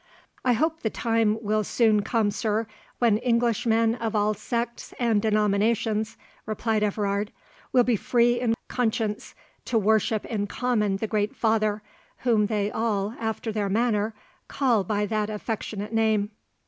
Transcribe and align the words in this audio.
"I 0.43 0.53
hope 0.53 0.79
the 0.81 0.89
time 0.89 1.37
will 1.43 1.63
soon 1.63 2.01
come, 2.01 2.31
sir, 2.31 2.65
when 2.97 3.19
Englishmen 3.19 3.93
of 3.93 4.15
all 4.15 4.33
sects 4.33 4.95
and 4.97 5.21
denominations," 5.21 6.17
replied 6.47 6.81
Everard, 6.81 7.31
"will 7.71 7.83
be 7.83 7.95
free 7.95 8.39
in 8.41 8.55
conscience 8.67 9.35
to 9.65 9.77
worship 9.77 10.25
in 10.25 10.47
common 10.47 10.97
the 10.97 11.05
great 11.05 11.35
Father, 11.35 11.83
whom 12.25 12.47
they 12.47 12.71
all 12.71 13.13
after 13.19 13.51
their 13.51 13.69
manner 13.69 14.15
call 14.47 14.83
by 14.83 15.05
that 15.05 15.29
affectionate 15.29 15.93
name." 15.93 16.31